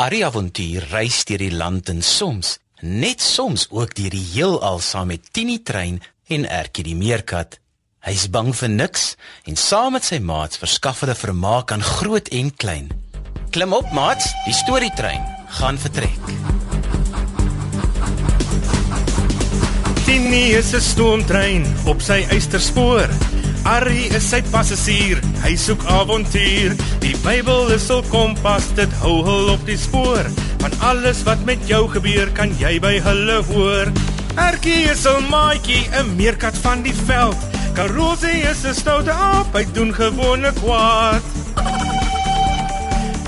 [0.00, 5.10] Arie Avontuur reis deur die land en soms, net soms ook deur die heelal saam
[5.12, 5.98] met Tini Trein
[6.32, 7.58] en Ertjie die meerkat.
[8.08, 9.04] Hy's bang vir niks
[9.44, 12.88] en saam met sy maats verskaf hulle vermaak aan groot en klein.
[13.52, 15.20] Klim op, maats, die storietrein
[15.58, 16.32] gaan vertrek.
[20.06, 23.39] Tini is 'n stoomtrein op sy eysterspoor.
[23.68, 26.72] Arrie is sy passasier, hy soek avontuur.
[27.02, 30.24] Die Bybel is hul kompas, dit hou hul op die spoor.
[30.62, 33.92] Van alles wat met jou gebeur, kan jy by hulle hoor.
[34.40, 37.36] Ertjie is 'n maatjie, 'n meerkat van die veld.
[37.74, 41.22] Karosie is 'n stoute aap, hy doen gewone kwaad.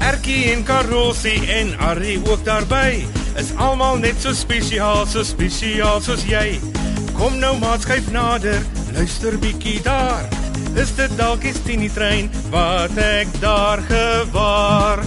[0.00, 3.06] Ertjie en Karosie en Arrie ook daarbey.
[3.36, 6.60] Is almal net so spesiaal, so spesiaal soos jy.
[7.14, 8.62] Kom nou maat skuif nader,
[8.96, 10.24] luister bietjie daar.
[10.80, 15.02] Is dit dalk die Tini trein wat ek daar gewaar?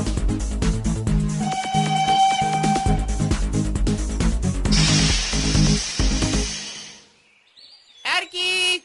[8.13, 8.83] Ertjie!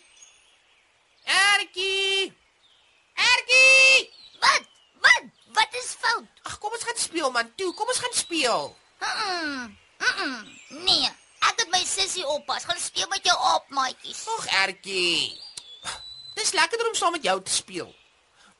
[1.24, 2.32] Ertjie!
[3.28, 4.08] Ertjie!
[4.40, 4.64] Wat?
[5.04, 5.24] Wat?
[5.58, 6.32] Wat is fout?
[6.48, 7.52] Ag, kom ons gaan speel man.
[7.60, 8.72] Toe, kom ons gaan speel.
[9.04, 9.76] Mm.
[10.00, 10.40] Mm.
[10.88, 11.12] Nee,
[11.64, 12.68] het my sussie oppas.
[12.68, 14.24] Gaan speel met jou op, maatjies.
[14.38, 15.32] Ag, Ertjie.
[16.34, 17.92] Dis lekkerder om saam met jou te speel.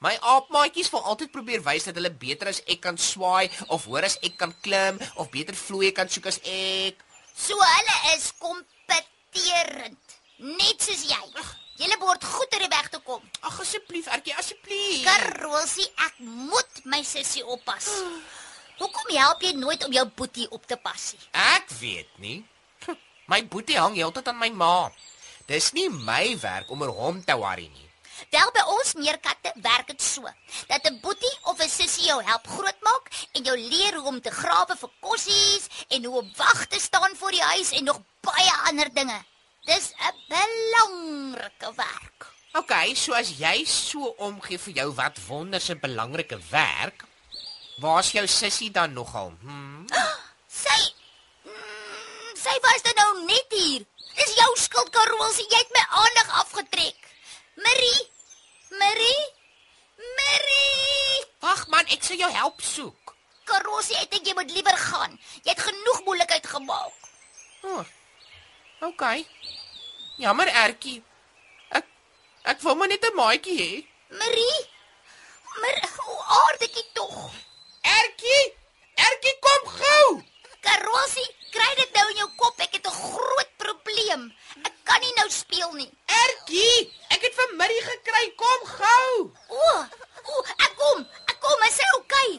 [0.04, 4.04] My aapmaatjies wil altyd probeer wys dat hulle beter as ek kan swaai of hoor
[4.04, 7.00] as ek kan klim of beter vloei kan soek as ek.
[7.32, 11.22] So hulle is kompeterend, net soos jy.
[11.80, 13.22] Julle behoort goed ter weg te kom.
[13.48, 15.02] Ag asseblief, Ertjie, asseblief.
[15.08, 17.88] Karosie, ek moet my sussie oppas.
[18.78, 21.26] Hoekom help jy nooit om jou boetie op te pas nie?
[21.32, 22.38] Ek weet nie.
[23.26, 24.90] My boetie hang heeltyd aan my ma.
[25.46, 27.84] Dis nie my werk om oor hom te worry nie.
[28.30, 30.22] Wel by ons meerkatte werk dit so
[30.68, 34.30] dat 'n boetie of 'n sussie jou help grootmaak en jou leer hoe om te
[34.30, 38.54] grawe vir kossies en hoe om wag te staan voor die huis en nog baie
[38.68, 39.24] ander dinge.
[39.64, 42.32] Dis 'n belangrike werk.
[42.54, 47.04] OK, so as jy so omgee vir jou wat wonderse belangrike werk,
[47.82, 49.32] waar's jou sussie dan nogal?
[49.40, 49.86] Hm?
[50.62, 50.94] Sy
[51.42, 53.86] mm, sy was dan nou net hier.
[54.14, 57.08] Dis jou skuld, Karolsie, jy het my aandag afgetrek.
[57.66, 58.02] Marie,
[58.78, 59.24] Marie,
[60.18, 61.24] Marie.
[61.42, 63.14] Wag man, ek sal jou help soek.
[63.48, 65.18] Karolsie, ek dink jy moet liewer gaan.
[65.42, 67.10] Jy het genoeg moeilikheid gemaak.
[67.64, 67.84] Oh.
[68.84, 69.02] OK.
[70.20, 71.00] Jammer, Ertjie.
[71.74, 71.86] Ek
[72.52, 73.72] ek wou maar net 'n maatjie hê.
[74.20, 74.60] Marie.
[75.60, 77.16] Maar hoe aardig tog.
[77.82, 78.44] Ertjie,
[79.06, 80.22] Ertjie kom gou.
[80.64, 82.60] Karolsie, kry dit nou in jou kop.
[82.60, 84.22] Ek het 'n groot probleem.
[84.64, 85.90] Ek kan nie nou speel nie.
[86.06, 88.24] Ertjie, ek het vir Marie gekry.
[88.36, 89.32] Kom gou.
[89.48, 89.86] O,
[90.32, 91.06] o, ek kom.
[91.28, 91.62] Ek kom.
[91.68, 92.30] Is sy oukei?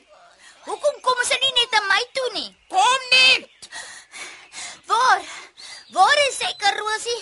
[0.65, 2.49] Hoekom kom sy nie net na my toe nie?
[2.69, 3.69] Kom net.
[4.89, 5.21] Waar?
[5.93, 7.21] Waar is sy, Karolsie?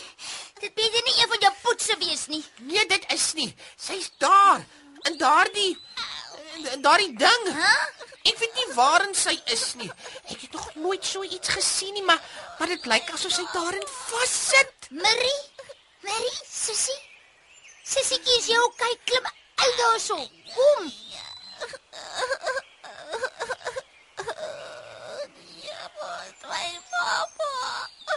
[0.60, 2.44] Dit beter nie een van jou poetse wees nie.
[2.60, 3.56] Nee, dit is nie.
[3.76, 4.64] Sy's daar.
[5.04, 5.76] In daardie
[6.86, 7.46] daardie ding.
[7.58, 7.74] Hæ?
[8.24, 9.90] Ek weet nie waarin sy is nie.
[10.32, 12.22] Ek het nog nooit so iets gesien nie, maar
[12.60, 14.88] maar dit lyk asof sy daarin vassit.
[14.92, 15.42] Marie?
[16.08, 17.00] Marie, sussie?
[17.84, 18.94] Sissietjie, is jy oukei?
[19.10, 19.26] Klim
[19.64, 20.20] uit daarso.
[20.54, 20.92] Kom.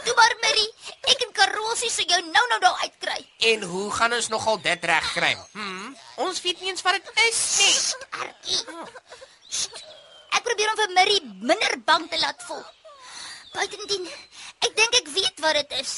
[0.05, 0.69] Toe maar Marie,
[1.11, 3.19] ek en Karolsie sal jou nou-nou daar uitkry.
[3.51, 5.33] En hoe gaan ons nogal dit regkry?
[5.53, 5.76] Hm?
[6.17, 8.05] Ons weet nie eens wat dit is nie.
[8.23, 8.61] Arkie.
[9.47, 9.83] Sst.
[10.33, 12.63] Ek probeer om vir Marie minder bang te laat voel.
[13.53, 14.05] Buitendien,
[14.65, 15.95] ek dink ek weet wat dit is.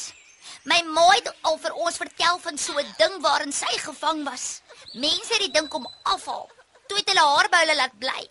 [0.68, 4.62] My ma het al vir ons vertel van so 'n ding waarin sy gevang was.
[4.94, 6.50] Mense het die ding kom afhaal.
[6.88, 8.22] Toe het hulle haar by hulle laat bly.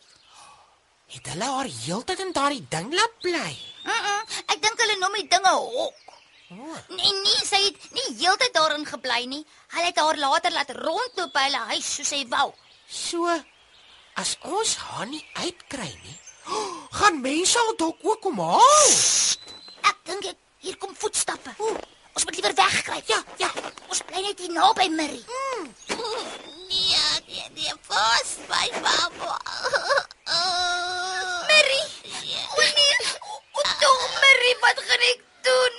[1.08, 3.54] Het hulle haar heeltyd in daardie ding laat bly?
[3.84, 4.22] Mm -mm,
[4.52, 6.07] ek dink hulle noem die dinge hok.
[6.48, 9.42] Nee, nee, sy het nie heeltyd daarin gebly nie.
[9.74, 12.48] Hulle het haar later laat rondloop by hulle huis soos sy wou.
[12.88, 13.28] So
[14.18, 16.16] as ons haar nie uitkry nie,
[16.98, 18.94] gaan mense al dalk ook kom haal.
[19.92, 21.52] Ek dink ek hier kom voetstappe.
[22.16, 23.12] Ons moet liewer wegkruip.
[23.12, 23.50] Ja, ja.
[23.92, 25.24] Ons bly net hier naby Marie.
[26.68, 29.36] Nee, nee, nee, pas my mamma.
[31.52, 31.86] Marie.
[32.56, 32.98] O nee.
[33.52, 35.77] O tog Marie, wat gaan ek doen?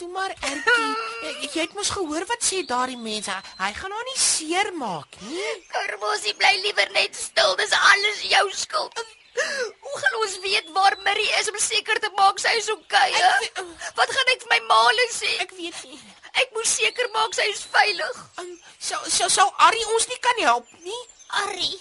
[0.00, 0.90] Toe maar Ertjie.
[1.52, 3.34] Jy- het mos gehoor wat sê daardie mense.
[3.60, 5.48] Hy gaan haar nie seermaak nie.
[5.72, 7.56] Karbosie bly liewer net stil.
[7.60, 9.02] Dis alles jou skuld.
[9.40, 12.68] Hoe gaan ons weet waar Marie is om seker te maak sy is?
[12.68, 13.60] Ek Okay, weet-
[14.00, 15.30] wat gaan ek vir my maale sê?
[15.44, 16.00] Ek weet nie.
[16.42, 18.18] Ek moet seker maak sy is veilig.
[18.42, 21.00] Um, sou sou sou Arrie ons nie kan help nie.
[21.44, 21.78] Arrie.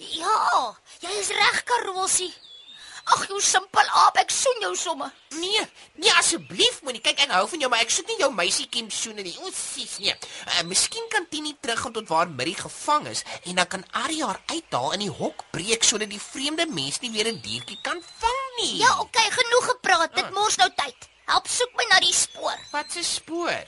[0.00, 0.36] Ja,
[1.04, 2.30] jy is reg, Karbosie.
[3.04, 5.10] Ag, jou simpel aap, ek soen jou somme.
[5.38, 5.62] Nee,
[5.94, 7.00] nee asseblief moenie.
[7.00, 9.34] Kyk, ek hou van jou, maar ek soek nie jou meisiekiem soene nie.
[9.40, 10.14] O, sis, nee.
[10.46, 14.40] Uh, miskien kan Tini teruggaan tot waar Murray gevang is en dan kan Ari haar
[14.52, 18.40] uithaal in die hok breek sodat die vreemde mens nie weer 'n diertjie kan vang
[18.60, 18.76] nie.
[18.84, 20.14] Ja, okay, genoeg gepraat.
[20.14, 21.08] Dit mors nou tyd.
[21.26, 22.58] Help soek my na die spoor.
[22.72, 23.66] Wat 'n spoor?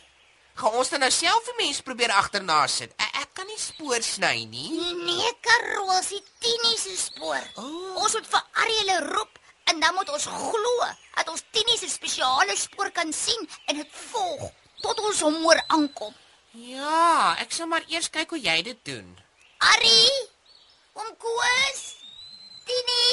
[0.54, 2.92] Gaan ons dan nou self die mens probeer agterna sit?
[3.32, 4.92] Kan nie spoor sny nie.
[5.04, 7.40] Nee, Karosie, Tini se spoor.
[7.56, 8.02] Oh.
[8.04, 9.38] Ons moet vir Ari hulle roep
[9.72, 13.94] en dan moet ons glo dat ons Tini se spesiale spoor kan sien en dit
[14.10, 14.50] volg
[14.82, 16.12] tot ons hom hoor aankom.
[16.52, 19.08] Ja, ek sal maar eers kyk hoe jy dit doen.
[19.72, 20.04] Ari,
[21.00, 21.80] oom Koos,
[22.68, 23.08] Tini,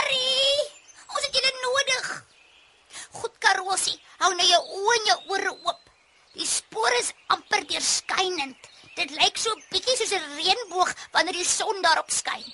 [0.00, 0.34] Ari,
[1.12, 2.10] ons het julle nodig.
[3.20, 3.94] Goed, Karosie,
[4.24, 5.88] hou nou jou oë en jou ore oop.
[6.34, 8.70] Die spoor is amper deurskynend.
[8.96, 12.48] Dit lyk so 'n bietjie soos 'n reënboog wanneer die son daarop skyn.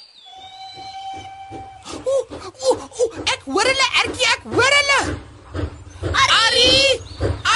[1.95, 2.25] Ooh,
[2.69, 5.01] ooh, ooh, ek hoor hulle, Ertjie, ek hoor hulle.
[6.43, 6.75] Ari!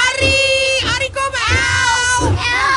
[0.04, 0.38] Ari!
[0.94, 2.38] Ari kom help!
[2.46, 2.72] Help!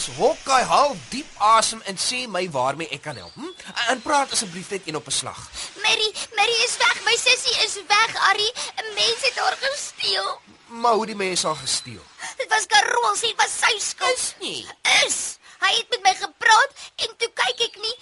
[0.00, 3.34] Okay, ouens, hokkai, haal diep asem en sê my waarmee ek kan help.
[3.36, 3.50] Hm?
[3.92, 5.40] En praat asseblief net een op 'n slag.
[5.82, 7.04] Mary, Mary is weg.
[7.04, 8.48] My sussie is weg, Ari.
[8.80, 10.40] 'n Mens het haar gesteel.
[10.66, 12.04] Maar hoe die mense al gesteel.
[12.36, 14.16] Dit was Karol se, dit was sy skuld.
[14.16, 14.66] Is nie.
[15.04, 15.38] Is.
[15.58, 17.96] Hy het met my gepraat en toe kyk ek nie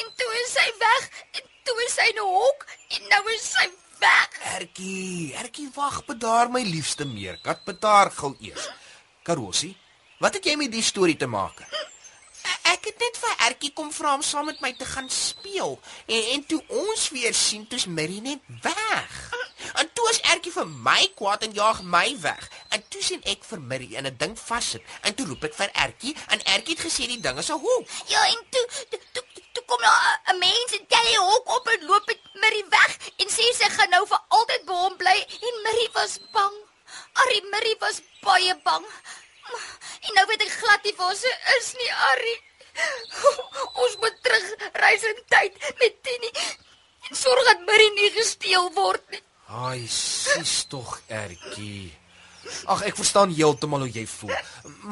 [0.00, 3.50] en toe is sy weg en toe is sy in 'n hok en nou is
[3.50, 3.68] sy
[3.98, 4.28] weg.
[4.56, 8.68] Ertjie, Ertjie, wag, bedaar my liefste meerkat, bedaar gou eers.
[9.22, 9.76] Karosie,
[10.22, 11.60] wat het jy met die storie te maak?
[11.60, 11.88] E-
[12.72, 15.76] Ek het net vir Ertjie kom vra om saam met my te gaan speel
[16.06, 19.12] en en toe ons weer sien, toe's Mary net weg.
[19.78, 22.48] En toe is Ertjie vir my kwaad en jaag my weg.
[22.74, 24.82] En toe sien ek vir Mary in 'n ding vassit.
[25.02, 27.86] En toe roep ek vir Ertjie en Ertjie het gesê die ding is 'n hoek.
[28.06, 31.84] Ja, en toe toe, toe, toe kom 'n mens en tel die hok op en
[31.86, 35.18] loop met Mary weg en sê sy gaan nou vir altyd by hom bly
[35.48, 36.54] en Mary was bang.
[37.12, 38.84] Ari Mary was baie bang.
[40.02, 42.36] En nou weet ek glad nie waar sy is nie, Ari.
[43.84, 46.30] Ons moet terug reis in tyd met Tini
[47.08, 49.20] en sorg dat Mary nie gesteel word nie.
[49.52, 51.90] Ai, sis tog Ertjie.
[52.72, 54.32] Ag, ek verstaan heeltemal hoe jy voel,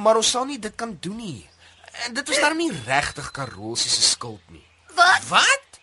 [0.05, 1.41] maar ons sal nie dit kan doen nie.
[2.07, 4.63] En dit was darm nie regtig Karolsie se skuld nie.
[4.95, 5.25] Wat?
[5.33, 5.81] Wat?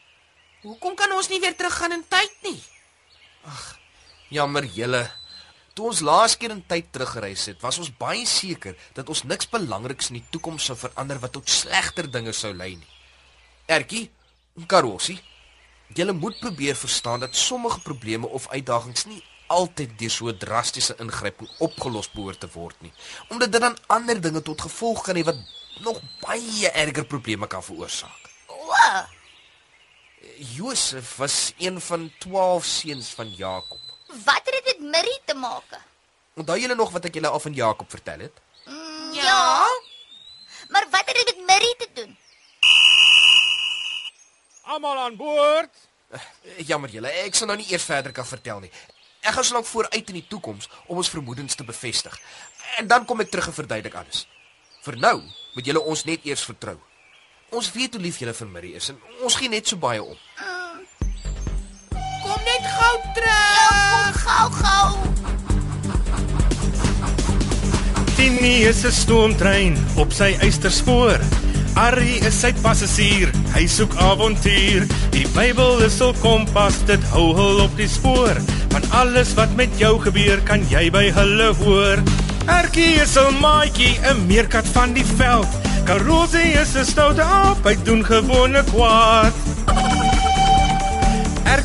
[0.64, 2.60] Hoekom kan ons nie weer teruggaan in tyd nie?
[3.48, 3.66] Ag,
[4.34, 5.04] jammer julle.
[5.78, 9.50] Toe ons laas keer in tyd teruggereis het, was ons baie seker dat ons niks
[9.52, 12.94] belangriks in die toekoms sou verander wat tot slegter dinge sou lei nie.
[13.70, 14.08] Ertjie,
[14.66, 15.20] Karolsie,
[15.94, 19.22] julle moet probeer verstaan dat sommige probleme of uitdagings nie
[19.54, 22.92] altyd deur so drastiese ingryping opgelos behoort te word nie,
[23.30, 25.40] omdat dit dan ander dinge tot gevolg kan hê wat
[25.86, 28.32] nog baie erger probleme kan veroorsaak.
[28.50, 28.74] O,
[30.58, 33.87] Josef was een van 12 seuns van Jakob.
[34.08, 35.80] Wat het dit met Mary te maak?
[36.38, 38.34] Onthou julle nog wat ek julle al van Jakob vertel het?
[39.14, 39.66] Ja.
[40.70, 42.18] Maar wat het dit met Mary te doen?
[44.64, 45.74] Almal aan boord.
[46.12, 46.20] Eh,
[46.68, 48.72] Jammer julle, ek sal nou nie eers verder kan vertel nie.
[49.22, 52.20] Ek gaan slank vooruit in die toekoms om ons vermoedens te bevestig.
[52.78, 54.26] En dan kom ek terug en verduidelik alles.
[54.86, 55.18] Vir nou
[55.56, 56.78] moet julle ons net eers vertrou.
[57.50, 60.18] Ons weet hoe lief julle vir Mary is en ons gee net so baie om.
[62.24, 63.67] Kom net gou terug.
[64.14, 64.98] Gou gou.
[68.16, 71.20] Tini is 'n stoomtrein op sy eysterspoor.
[71.78, 74.88] Ari is sy passasier, hy soek avontuur.
[75.12, 78.36] Die Bybel is 'n kompas, dit hou hul op die spoor.
[78.70, 81.98] Van alles wat met jou gebeur, kan jy by hulle hoor.
[82.48, 85.48] Erkie is 'n maatjie, 'n meerkat van die veld.
[85.86, 89.34] Karosie is 'n stoute aap, hy doen gewone kwaad.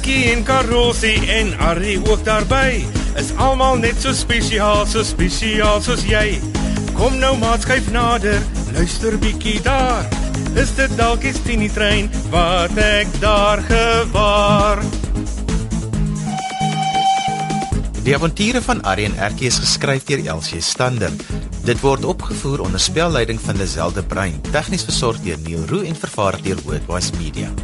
[0.03, 2.83] Erkie en Karosie en Ari ook daarby.
[3.15, 6.41] Is almal net so spesiaal, so spesiaal soos jy.
[6.97, 8.43] Kom nou maat skuif nader,
[8.75, 10.03] luister bietjie daar.
[10.59, 14.83] Is dit dalk die Tini trein wat ek daar gewaar?
[18.03, 21.15] Die avonture van Arrie en Erkie is geskryf deur Elsie Stander.
[21.63, 25.95] Dit word opgevoer onder spelleiding van Lazelle de Bruin, tegnies versorg deur Neil Roo en
[25.95, 27.55] vervaar deur Worldwide Media.